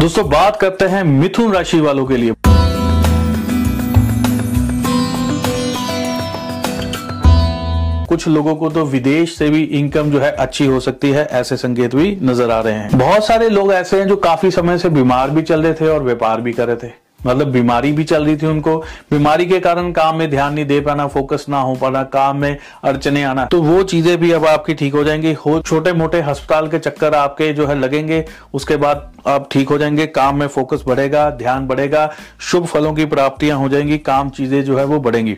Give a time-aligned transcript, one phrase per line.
[0.00, 2.34] दोस्तों, बात करते हैं मिथुन राशि वालों के लिए।
[8.08, 11.56] कुछ लोगों को तो विदेश से भी इनकम जो है अच्छी हो सकती है, ऐसे
[11.56, 14.88] संकेत भी नज़र आ रहे हैं। बहुत सारे लोग ऐसे हैं जो काफ़ी समय से
[14.88, 16.92] बीमार भी चल रहे थे और व्यापार भी कर रहे थे।
[17.26, 18.76] मतलब बीमारी भी चल रही थी उनको।
[19.10, 22.58] बीमारी के कारण काम में ध्यान नहीं दे पाना फोकस ना हो पाना, काम में
[22.84, 26.68] अड़चने आना। तो वो चीज़ें भी अब आपकी ठीक हो जाएँगी। हो छोटे मोटे अस्पताल
[26.68, 28.24] के चक्कर आपके जो है लगेंगे,
[28.54, 32.10] उसके बाद आप ठीक हो जाएँगे, काम में फोकस बढ़ेगा, ध्यान बढ़ेगा,
[32.40, 35.36] शुभ फलों की प्राप्तियाँ हो जाएँगी, काम चीज़ें जो है वो बढ़ेंगी।